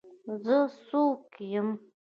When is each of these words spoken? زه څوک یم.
زه 0.43 0.57
څوک 0.87 1.19
یم. 1.51 1.69